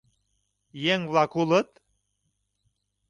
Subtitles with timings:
[0.93, 1.69] —Еҥ-влак улыт!